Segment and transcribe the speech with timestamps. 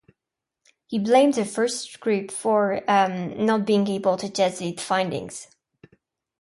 [0.87, 5.55] He blamed the first group for not being able to test their findings.